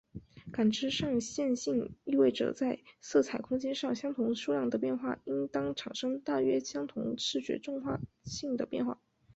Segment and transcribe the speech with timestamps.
[0.51, 8.99] 感知上线性意味着在色彩空间上相同数量的变化应当产生大约相同视觉重要性的变化。